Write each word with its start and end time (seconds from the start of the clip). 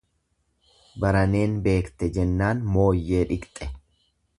Baraneen 1.03 1.55
beekte 1.67 2.11
jennaan 2.19 2.67
mooyyee 2.75 3.25
dhiqxe. 3.33 3.75